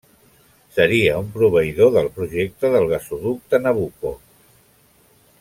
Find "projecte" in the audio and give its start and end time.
2.15-2.73